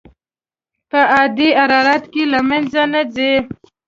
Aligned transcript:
په 0.89 0.99
عادي 1.13 1.49
حرارت 1.59 2.03
کې 2.13 2.23
له 2.33 2.39
منځه 2.49 2.83
نه 2.93 3.01
ځي. 3.13 3.31